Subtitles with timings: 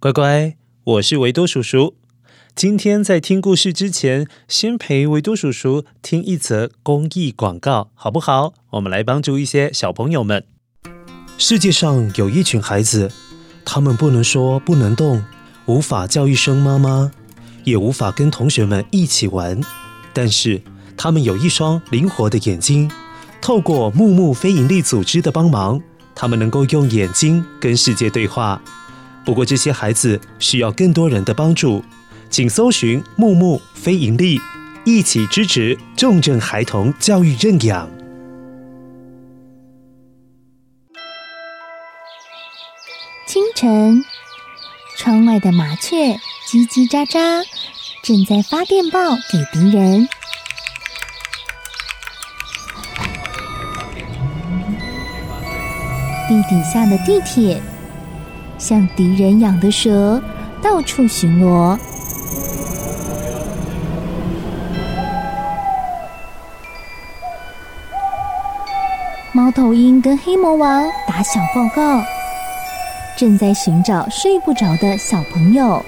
[0.00, 0.54] 乖乖，
[0.84, 1.96] 我是维多叔叔。
[2.54, 8.54] 今天在听故事之前，先陪维多叔叔听一则公益广告，好不好？
[8.70, 10.44] 我们来帮助一些小朋友们。
[11.36, 13.10] 世界上有一群孩子，
[13.64, 15.24] 他们不能说，不能动，
[15.66, 17.10] 无法叫一声妈妈，
[17.64, 19.60] 也无法跟同学们一起玩，
[20.12, 20.62] 但是
[20.96, 22.88] 他们有一双灵活的眼睛。
[23.40, 25.82] 透过木木非营利组织的帮忙，
[26.14, 28.62] 他们能够用眼睛跟世界对话。
[29.24, 31.84] 不过，这些孩子需要更多人的帮助，
[32.30, 34.40] 请搜寻木木非盈利，
[34.84, 37.88] 一起支持重症孩童教育认养。
[43.26, 44.02] 清晨，
[44.96, 47.44] 窗外的麻雀叽叽喳喳，
[48.02, 50.08] 正在发电报给敌人。
[56.26, 57.60] 地底下的地铁。
[58.58, 60.20] 像敌人养的蛇，
[60.60, 61.78] 到处巡逻。
[69.32, 72.02] 猫头鹰跟黑魔王打小报告，
[73.16, 75.80] 正在寻找睡不着的小朋友。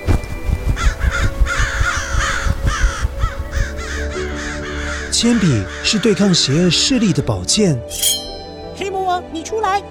[5.11, 7.77] 铅笔是对抗邪恶势力的宝剑。
[8.77, 9.83] 黑魔王，你出来！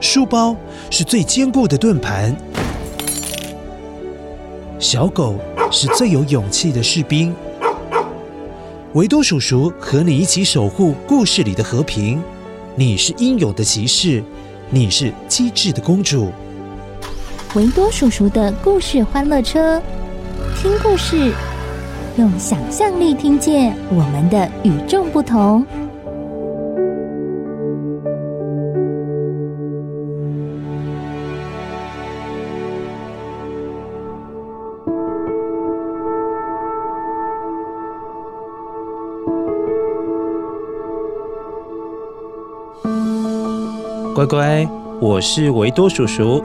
[0.00, 0.56] 书包
[0.92, 2.30] 是最坚固的盾牌，
[4.78, 5.36] 小狗
[5.70, 7.34] 是最有勇气的士兵。
[8.92, 12.22] 维多叔叔和你一起守护故事里的和平。
[12.74, 14.22] 你是英勇的骑士，
[14.68, 16.30] 你是机智的公主。
[17.54, 19.80] 维多叔叔的故事欢乐车，
[20.60, 21.32] 听故事，
[22.18, 25.64] 用想象力听见我们的与众不同。
[44.22, 44.68] 乖乖，
[45.00, 46.40] 我是维多叔叔。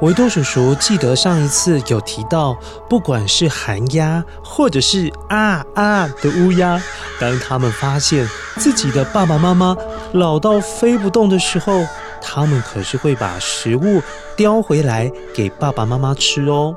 [0.00, 2.56] 维多叔叔记得上一次有提到，
[2.88, 6.82] 不管是寒鸦，或者是啊啊的乌鸦，
[7.20, 9.76] 当他们发现自己的爸爸妈妈
[10.12, 11.84] 老到飞不动的时候，
[12.20, 14.02] 他们可是会把食物
[14.36, 16.74] 叼回来给爸爸妈妈吃哦。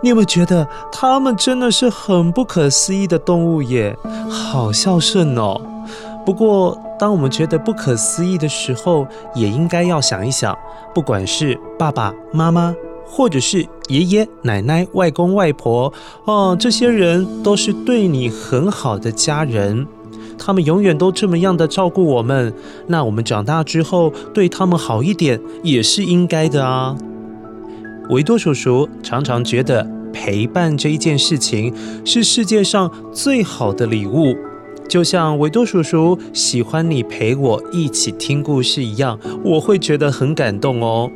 [0.00, 3.96] 你有没有觉得他们真的是很不可思议的动物耶？
[4.30, 5.60] 好孝顺哦。
[6.24, 10.56] 不过，当我们觉得不可思议的时候，也应该要想一想，
[10.94, 12.74] 不管是爸爸妈妈，
[13.04, 15.92] 或者是爷爷奶奶、外公外婆，
[16.24, 19.86] 哦，这些人都是对你很好的家人，
[20.38, 22.54] 他们永远都这么样的照顾我们。
[22.86, 26.96] 那我们长大之后，对他们好一点，也是应该的啊。
[28.10, 34.36] 维多叔叔常常觉得，陪伴这一件事情，是世界上最好的礼物。
[34.92, 41.10] 就像维多叔叔喜欢你陪我一起听故事一样，我会觉得很感动哦。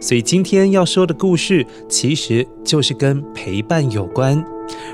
[0.00, 4.44] 所以今天要说的故事，其实就是跟陪伴有关，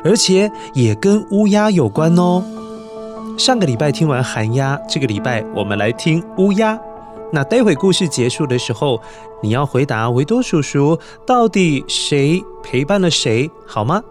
[0.04, 2.44] 而且也跟乌鸦有关哦。
[3.38, 6.78] 上个礼拜听完寒鸦，这个礼拜我们来听乌鸦。
[7.32, 9.00] 那待会故事结束的时候，
[9.42, 14.02] 你要回答维多叔叔，到底谁陪伴了谁，好吗？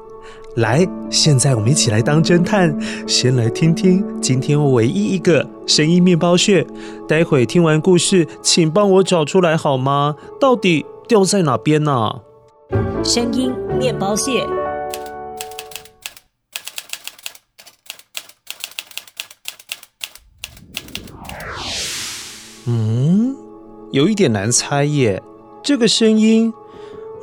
[0.57, 2.77] 来，现在我们一起来当侦探。
[3.07, 6.65] 先来听听今天唯一一个声音面包屑。
[7.07, 10.15] 待会听完故事，请帮我找出来好吗？
[10.39, 12.21] 到底掉在哪边呢？
[13.03, 14.47] 声音面包屑。
[22.67, 23.35] 嗯，
[23.91, 25.23] 有一点难猜耶。
[25.63, 26.53] 这个声音。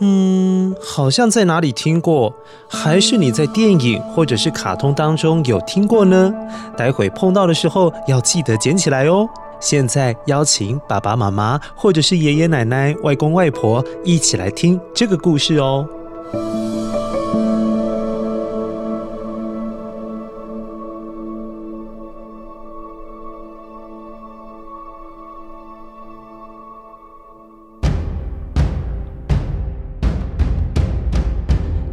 [0.02, 2.34] 嗯，好像在哪里听过，
[2.66, 6.32] 还是你在电影或者是卡通当中有听过呢？
[6.76, 9.28] 待会碰到的时候要记得捡起来哦。
[9.60, 15.86] 现在邀请爸爸妈妈或者是爷爷奶奶、外公外婆一起来听这个故事哦。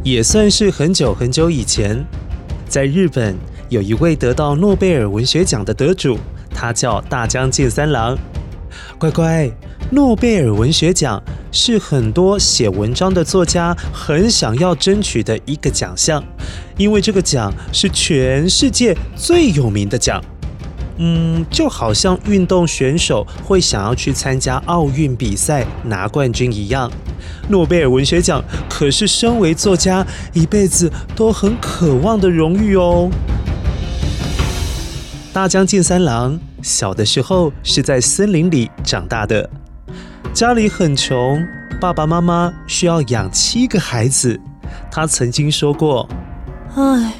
[0.04, 2.04] 也算是很久很久以前，
[2.68, 3.36] 在日本
[3.68, 6.18] 有一位得到诺贝尔文学奖的得主，
[6.50, 8.16] 他叫大江健三郎。
[8.96, 9.50] 乖乖，
[9.90, 16.22] 诺贝尔文学奖是很多写文章的作家很想要争取的一个奖项，
[16.76, 20.22] 因为这个奖是全世界最有名的奖。
[20.98, 26.90] 嗯，就好像运动选手会想要去参加奥运比赛拿冠军一样。
[27.48, 33.10] 诺贝尔文学奖可是身为作家一辈子都很渴望的荣誉哦。
[35.32, 39.48] 大江健三郎小的时候是在森林里长大的，
[40.32, 41.40] 家里很穷，
[41.80, 44.40] 爸爸妈妈需要养七个孩子。
[44.90, 46.08] 他曾经说过
[46.74, 47.14] ：“唉，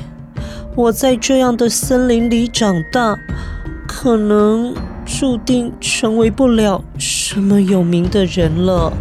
[0.74, 3.16] 我在这样的森林里长大，
[3.86, 4.74] 可能
[5.06, 8.92] 注定成为不了什么有名的人了。”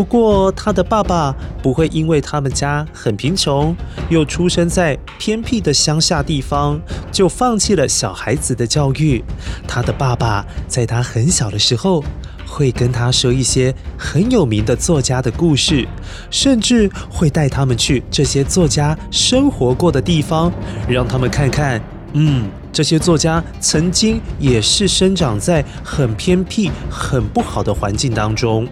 [0.00, 3.76] 不过，他的爸爸不会因为他们家很贫穷，
[4.08, 6.80] 又出生在偏僻的乡下地方，
[7.12, 9.22] 就放弃了小孩子的教育。
[9.68, 12.02] 他的爸爸在他很小的时候，
[12.46, 15.86] 会跟他说一些很有名的作家的故事，
[16.30, 20.50] 甚至会带他们去这些作家生活过的地方，
[20.88, 21.78] 让他们看看，
[22.14, 28.66] 嗯，这些作家曾经也是生长在很偏僻、很不好的环境当中。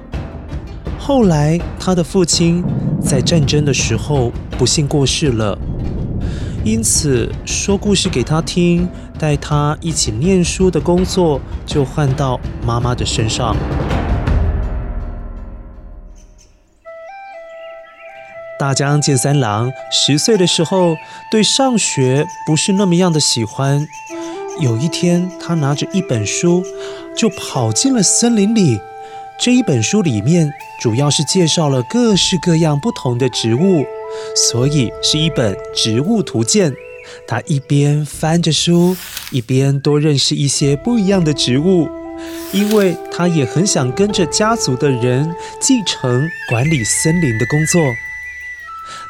[0.99, 2.62] 后来，他的父亲
[3.00, 5.59] 在战争的时候不幸过世了，
[6.65, 8.87] 因此说故事给他听、
[9.19, 13.56] 带他一起念书的工作就换到妈妈的身上。
[18.59, 20.97] 大江健三郎十岁的时候，
[21.31, 23.87] 对上学不是那么样的喜欢。
[24.61, 26.65] 有一天，他拿着一本书，
[27.17, 28.81] 就跑进了森林里。
[29.40, 33.85] 这一本书里面主要是介绍了各式各样不同的植物，
[34.50, 36.73] 所以是一本植物图鉴。
[37.26, 38.96] 他一边翻着书，
[39.31, 41.88] 一边多认识一些不一样的植物，
[42.52, 47.81] 因为他也很想跟着家族的人继承管理森林的工作。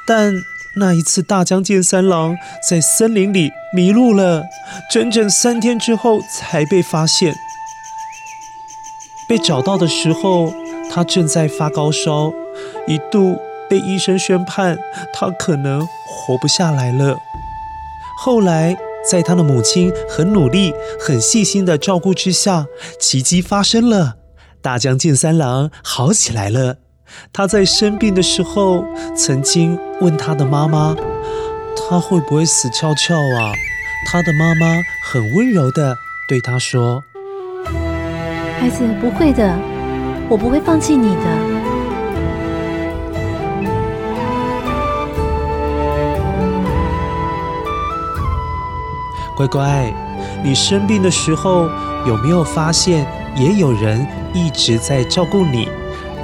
[0.06, 0.34] 但
[0.76, 2.36] 那一次，大江健三郎
[2.68, 4.44] 在森林里迷路了，
[4.92, 7.34] 整整三天之后才被发现。
[9.28, 10.52] 被找到的时候，
[10.90, 12.32] 他正在发高烧，
[12.86, 13.38] 一度
[13.68, 14.78] 被医生宣判
[15.12, 17.18] 他可能活不下来了。
[18.18, 18.76] 后来，
[19.08, 22.66] 在他的母亲很努力、很细心的照顾之下，
[22.98, 24.16] 奇迹发生了，
[24.62, 26.78] 大江健三郎好起来了。
[27.32, 28.84] 他在生病的时候，
[29.16, 30.96] 曾经问他的妈妈
[31.76, 33.52] ：“他会不会死翘翘啊？”
[34.10, 34.66] 他的妈妈
[35.04, 35.96] 很温柔的
[36.28, 37.02] 对他说。
[38.60, 39.56] 孩子，不会的，
[40.28, 41.22] 我不会放弃你的。
[49.36, 49.92] 乖乖，
[50.42, 51.68] 你生病的时候
[52.04, 53.06] 有没有发现，
[53.36, 55.68] 也有人一直在照顾你？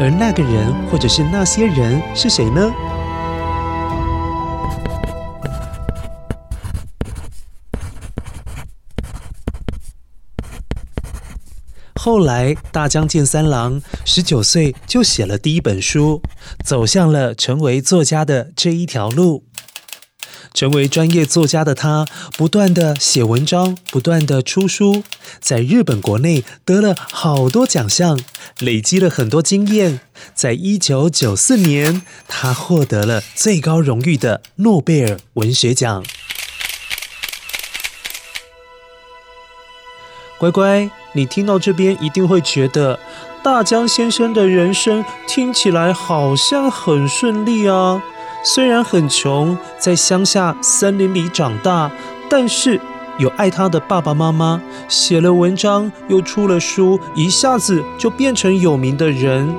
[0.01, 2.73] 而那个人或者是那些人是谁呢？
[12.05, 16.21] 后来，大江健三郎十九岁就写了第一本书，
[16.63, 19.47] 走向了成为作家的这一条路。
[20.53, 22.05] 成为专业作家的他，
[22.37, 25.03] 不断的写文章，不断的出书，
[25.41, 28.21] 在日本国内得了好多奖项，
[28.59, 30.01] 累积了很多经验。
[30.35, 36.05] 在一九九四年，他获得了最高荣誉的诺贝尔文学奖。
[40.37, 40.91] 乖乖。
[41.17, 42.99] 你听到这边一定会觉得，
[43.43, 48.03] 大江先生的人生听起来好像很顺利啊。
[48.45, 51.91] 虽然很穷，在乡下森林里长大，
[52.29, 52.79] 但是
[53.17, 59.55] 有爱他的爸爸妈妈，写了文章又出了书，一下子就变成有名的人。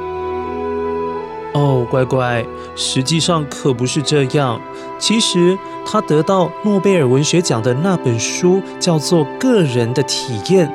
[1.54, 2.46] 哦，乖乖，
[2.76, 4.62] 实际上可不是这样。
[5.00, 10.68] 其实他得到诺贝尔文学奖的那本书叫做《个人的体验》。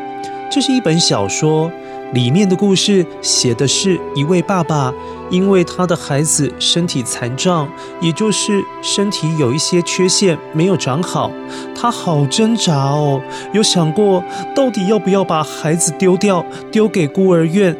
[0.51, 1.71] 这是一本小说，
[2.13, 4.93] 里面的故事写的是一位爸爸，
[5.31, 7.69] 因为他的孩子身体残障，
[8.01, 11.31] 也就是身体有一些缺陷没有长好，
[11.73, 17.77] 他好挣扎哦，有想过到底要不要把孩子丢掉，丢给孤儿院。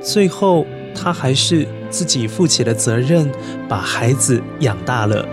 [0.00, 3.28] 最后，他还是自己负起了责任，
[3.68, 5.26] 把孩子养大了。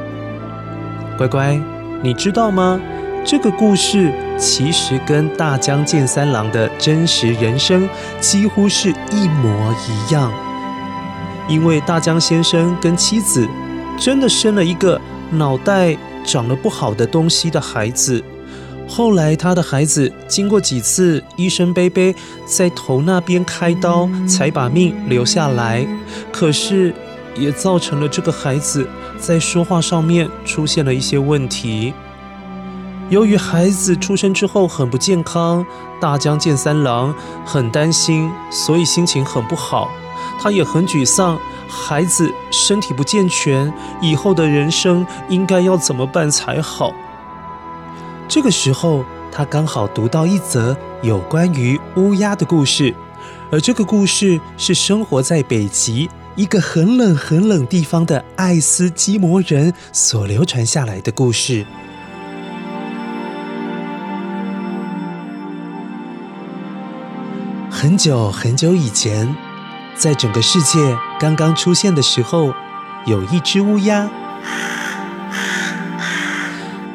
[1.16, 1.62] 乖乖，
[2.02, 2.82] 你知道吗？
[3.30, 7.88] 这个故事其实跟大江健三郎的真实人生
[8.20, 10.34] 几乎是一模一样，
[11.48, 13.48] 因为大江先生跟妻子
[14.00, 15.96] 真的生了一个脑袋
[16.26, 18.24] 长了不好的东西的孩子。
[18.88, 22.12] 后来他的孩子经过几次医生伯伯
[22.48, 25.86] 在头那边开刀，才把命留下来。
[26.32, 26.92] 可是
[27.36, 31.94] 也造成了这个孩子在说话上面出现了一些问题。
[33.10, 35.66] 由于孩子出生之后很不健康，
[36.00, 37.14] 大江健三郎
[37.44, 39.90] 很担心，所以心情很不好。
[40.40, 46.94] 他也很沮丧，孩子身体不健全，以后的人生应该要怎么办才好？
[48.28, 52.94] 这个时候，他刚好读到一则有关于乌鸦的故事，
[53.52, 61.66] 而这个故事是生活在北极一个很冷很冷地方的爱斯基摩人所流传下来的故事。
[67.82, 69.34] 很久很久以前，
[69.96, 72.54] 在整个世界刚刚出现的时候，
[73.06, 74.10] 有一只乌鸦。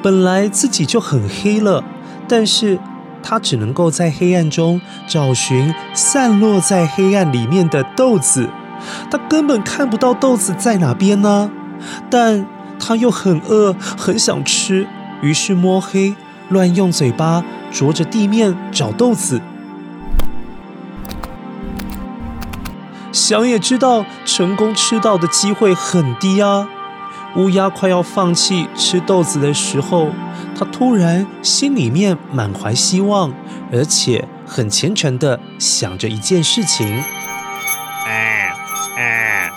[0.02, 1.82] 本来自己就很黑了，
[2.28, 2.78] 但是
[3.22, 8.50] 它只能够在黑暗中找寻散落在黑暗里面的豆子。
[9.10, 11.50] 它根本看不到豆子在哪边呢，
[12.10, 12.44] 但
[12.78, 14.86] 它又很饿，很想吃，
[15.22, 16.14] 于是摸黑
[16.50, 19.40] 乱用嘴巴啄着地面找豆子。
[23.14, 26.68] 想也知道，成功吃到的机会很低啊。
[27.36, 30.10] 乌鸦快要放弃吃豆子的时候，
[30.58, 33.32] 它突然心里面满怀希望，
[33.72, 36.96] 而且很虔诚的想着一件事情。
[36.96, 38.10] 啊
[38.98, 39.50] 啊！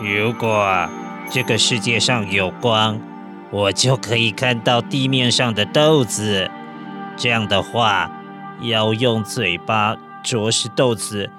[0.00, 0.88] 如果
[1.30, 3.00] 这个世界上有光，
[3.50, 6.48] 我就可以看到地面上的豆子。
[7.16, 8.08] 这样的话，
[8.60, 11.30] 要用嘴巴啄食豆子。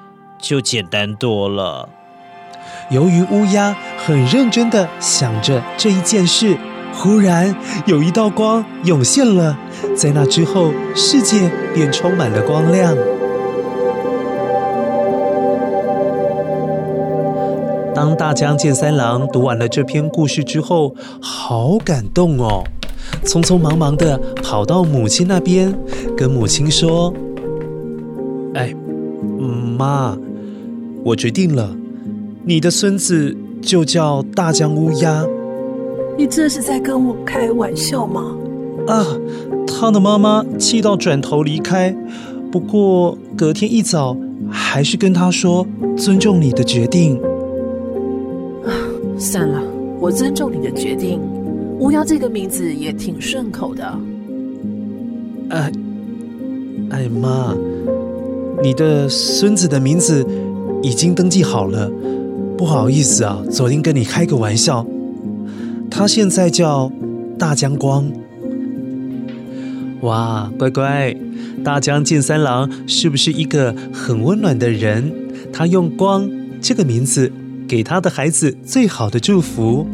[0.41, 1.87] 就简单多了。
[2.89, 6.57] 由于乌鸦很认真的想着这一件事，
[6.93, 7.55] 忽然
[7.85, 9.57] 有一道光涌现了，
[9.95, 12.93] 在那之后，世界便充满了光亮。
[17.93, 22.63] 当大江健三郎读完了这篇故事之后，好感动哦，
[23.23, 25.73] 匆匆忙忙的跑到母亲那边，
[26.17, 27.13] 跟母亲说
[28.55, 28.73] ：“哎，
[29.77, 30.17] 妈。”
[31.03, 31.75] 我决定了，
[32.45, 35.25] 你的孙子就叫大江乌鸦。
[36.15, 38.37] 你这是在跟我开玩笑吗？
[38.87, 39.05] 啊，
[39.65, 41.95] 他的妈妈气到转头离开。
[42.51, 44.15] 不过隔天一早，
[44.49, 45.65] 还是跟他说
[45.97, 47.19] 尊重你的决定。
[48.63, 48.69] 啊，
[49.17, 49.59] 算了，
[49.99, 51.19] 我尊重你的决定。
[51.79, 53.83] 乌鸦这个名字也挺顺口的。
[55.49, 55.71] 哎，
[56.91, 57.55] 哎妈，
[58.61, 60.23] 你的孙子的名字。
[60.81, 61.91] 已经登记好了，
[62.57, 64.85] 不好意思啊，昨天跟你开个玩笑。
[65.89, 66.91] 他现在叫
[67.37, 68.11] 大江光。
[70.01, 71.15] 哇，乖乖，
[71.63, 75.13] 大江健三郎是不是一个很温暖的人？
[75.53, 76.29] 他用“光”
[76.61, 77.31] 这个名字
[77.67, 79.85] 给他的孩子最好的祝福，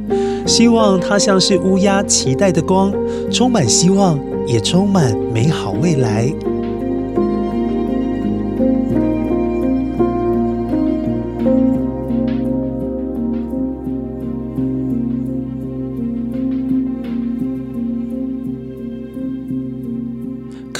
[0.46, 2.94] 希望他像是乌鸦期待的光，
[3.32, 4.18] 充满希望，
[4.48, 6.32] 也充满美好未来。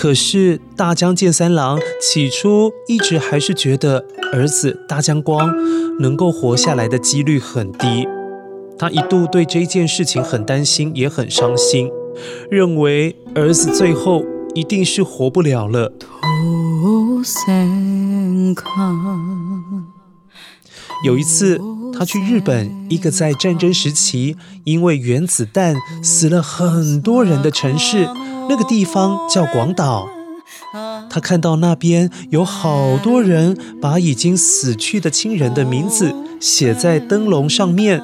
[0.08, 5.54] 可是大江健三郎起初一直还是觉得儿子大江光
[6.00, 8.08] 能够活下来的几率很低，
[8.80, 11.92] 他一度对这件事情很担心，也很伤心，
[12.50, 14.24] 认为儿子最后
[14.56, 15.92] 一定是活不了了。
[21.04, 21.60] 有一次，
[21.92, 28.08] 他去日本一个在战争时期因为原子弹死了很多人的城市。
[28.50, 30.08] 那个地方叫广岛，
[31.10, 38.02] 他看到那边有好多人把已经死去的亲人的名字写在灯笼上面，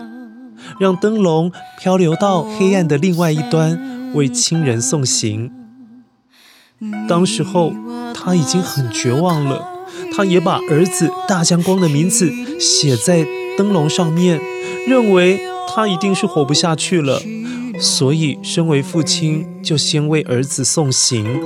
[0.80, 5.52] 让灯笼漂流到黑暗的另外一端，为亲人送行。
[7.08, 7.74] 当时候
[8.14, 9.66] 他已经很绝望了，
[10.16, 13.26] 他也把儿子大江光的名字写在
[13.58, 14.42] 灯笼上面，
[14.86, 15.40] 认为
[15.74, 17.22] 他一定是活不下去了。
[17.80, 21.42] 所以，身为父亲，就先为儿子送行。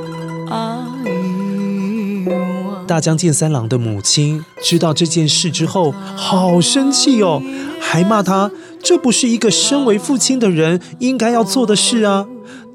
[2.85, 7.41] 大江健三郎的母亲知道这件事之后，好生气哦，
[7.81, 12.27] 还骂他：“这不是一个身为父亲的人应该要做的事啊！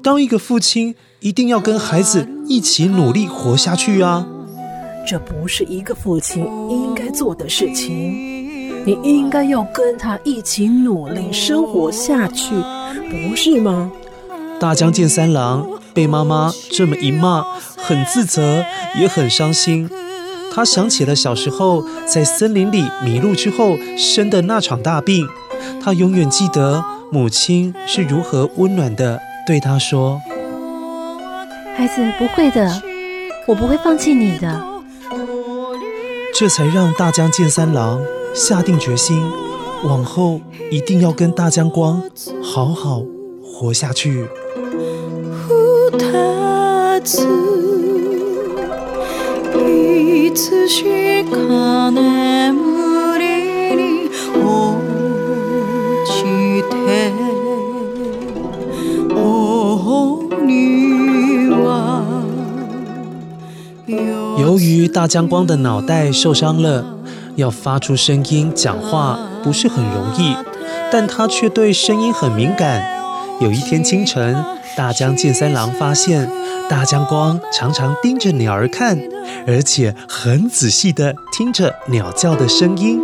[0.03, 4.27] 当一个父亲，一定要跟孩子一起努力活下去啊！
[5.07, 8.42] 这不是一个父亲应该做的事情。”
[8.85, 12.53] 你应该要跟他一起努力生活下去，
[13.09, 13.91] 不是吗？
[14.59, 17.43] 大江健三郎被妈妈这么一骂，
[17.77, 18.65] 很自责，
[18.99, 19.89] 也很伤心。
[20.53, 25.25] 他想起了小时候在森林里迷路之后生的那场大病，
[25.81, 30.21] 他永远记得母亲是如何温暖的对他说
[31.75, 32.81] ：“孩子，不会的，
[33.47, 34.61] 我不会放弃你的。
[36.35, 38.01] 这才让大江健三郎
[38.33, 39.21] 下定决心，
[39.83, 42.01] 往后一定要跟大江光
[42.41, 43.03] 好好
[43.41, 44.27] 活下去。
[64.39, 66.97] 由于大江光的脑袋受伤了，
[67.35, 70.35] 要发出声音讲话不是很容易，
[70.91, 72.83] 但他却对声音很敏感。
[73.41, 74.35] 有一天清晨，
[74.77, 76.29] 大江健三郎发现
[76.69, 78.99] 大江光常常盯着鸟儿看，
[79.47, 83.01] 而且很仔细地听着鸟叫的声音。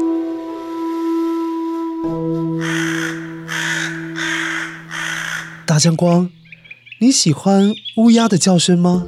[5.65, 6.29] 大江光，
[6.99, 9.05] 你喜欢乌鸦的叫声吗？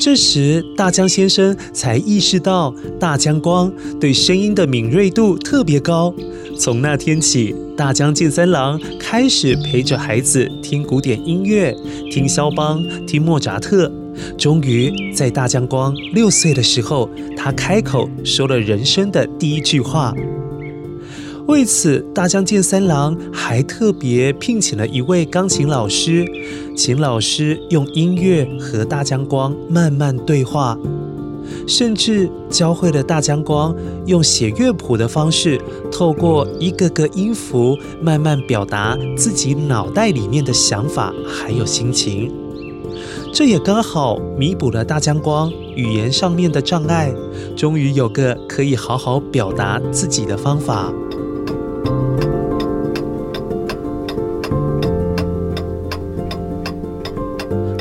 [0.00, 6.14] 这时，大江先生才意识到大江光对声音的敏锐度特别高。
[6.58, 11.76] 从那天起，大江健三郎开始陪着孩子听古典音乐，
[12.10, 13.92] 听肖邦，听莫扎特。
[14.38, 20.14] 终于，在大江光六岁的时候，他开口说了人生的第一句话。
[21.50, 26.24] 为此，大江健三郎还特别聘请了一位钢琴老师，
[26.76, 30.78] 请老师用音乐和大江光慢慢对话，
[31.66, 33.74] 甚至教会了大江光
[34.06, 42.32] 用写乐谱的方式，透过一个个音符慢慢表达自己脑袋里面的想法还有心情。
[43.34, 47.12] 这也刚好弥补了大江光语言上面的障碍，
[47.56, 50.92] 终于有个可以好好表达自己的方法。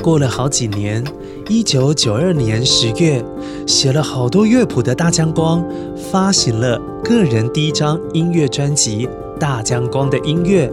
[0.10, 1.04] 过了好几年，
[1.50, 3.24] 一九九二年十月，
[3.68, 5.64] 写了好多乐谱的大江光
[6.12, 9.06] 发行了个人第一张音乐专辑
[9.38, 10.68] 《大江光的音乐》。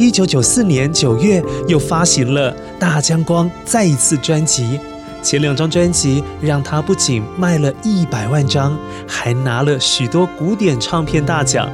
[0.00, 4.80] 一九九四年九月，又发行了大江光再一次专辑。
[5.22, 11.70] 前两张专辑让他不仅卖了一百万张，还拿了许多古典唱片大奖。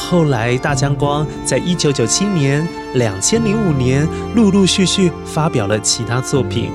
[0.00, 6.72] 后来，大江光在一九九七年、两千零五年陆陆续续发表了其他作品，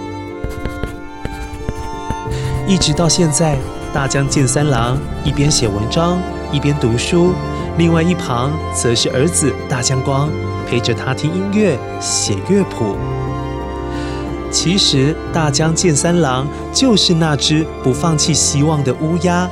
[2.66, 3.58] 一直到现在，
[3.94, 6.18] 大江健三郎一边写文章
[6.50, 7.34] 一边读书，
[7.78, 10.30] 另外一旁则是儿子大江光
[10.66, 12.96] 陪着他听音乐、写乐谱。
[14.50, 19.50] 其实，大江健三郎就是那只不放弃希望的乌鸦。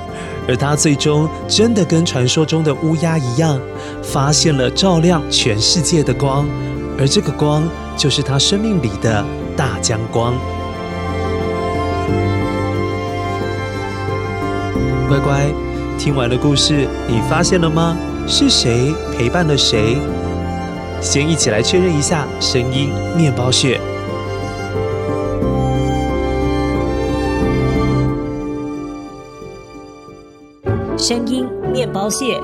[0.47, 3.59] 而他最终真的跟传说中的乌鸦一样，
[4.01, 6.45] 发现了照亮全世界的光，
[6.99, 7.63] 而这个光
[7.95, 9.23] 就是他生命里的
[9.55, 10.33] 大江光。
[15.07, 15.45] 乖乖，
[15.97, 17.95] 听完了故事，你发现了吗？
[18.25, 19.97] 是谁陪伴了谁？
[21.01, 23.79] 先一起来确认一下声音面包屑。
[31.03, 32.39] 声音面包屑。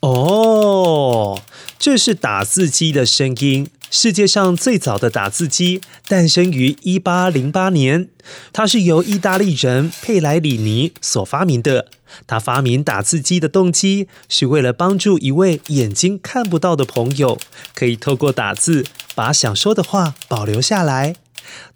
[0.00, 1.40] 哦，
[1.78, 3.70] 这是打字机的声音。
[3.88, 8.08] 世界上最早的打字机诞生于一八零八年，
[8.52, 11.86] 它是由意大利人佩莱里尼所发明的。
[12.26, 17.38] 他发明打字机的动机是为了帮助一位眼睛看不到的朋友，
[17.76, 18.84] 可以透过打字
[19.14, 21.14] 把想说的话保留下来。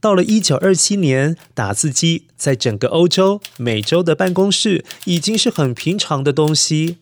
[0.00, 6.98] 到了一九二七年，打字机在整个欧洲、美洲的办公室已经是很平常的东西，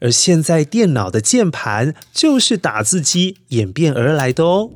[0.00, 4.70] 而现在电脑的键盘就是打字机演变而来的哦。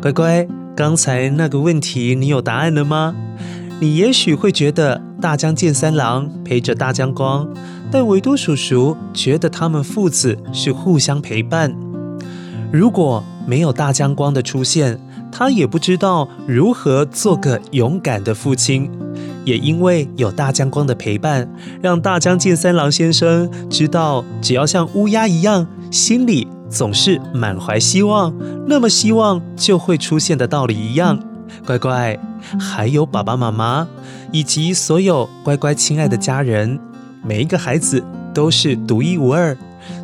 [0.00, 3.14] 乖乖，刚才那个问题你有答案了吗？
[3.80, 7.48] 你也许会觉得大江健三郎陪着大江光，
[7.90, 11.91] 但维多叔叔觉得他们父子是互相陪伴。
[12.72, 14.98] 如果没有大江光的出现，
[15.30, 18.90] 他也不知道如何做个勇敢的父亲。
[19.44, 21.46] 也因为有大江光的陪伴，
[21.82, 28.32] 让大江健三郎先生知道，只要像乌鸦一样，心里总是满怀希望，
[28.66, 31.18] 那么希望就会出现的道理一样。
[31.66, 32.18] 乖乖，
[32.58, 33.86] 还有爸爸妈妈，
[34.30, 36.78] 以及所有乖乖亲爱的家人，
[37.22, 39.54] 每一个孩子都是独一无二。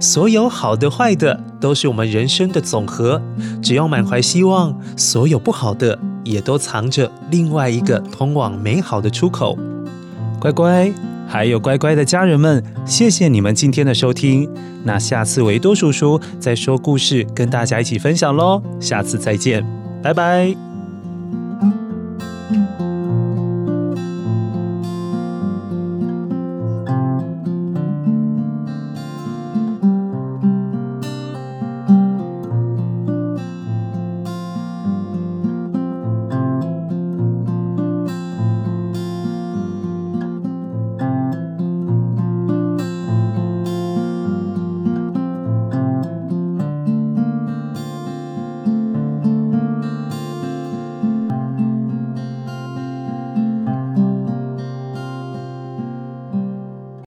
[0.01, 3.21] 所有好的、坏的，都是我们人生的总和。
[3.63, 9.59] 只要满怀希望，所有不好的，也都藏着另外一个通往美好的出口。
[10.41, 10.93] 乖乖，
[11.27, 14.49] 还有乖乖的家人们，谢谢你们今天的收听。
[14.85, 18.63] 那下次维多叔叔再说故事，跟大家一起分享喽。
[18.79, 19.67] 下次再见，
[20.03, 20.68] 拜拜。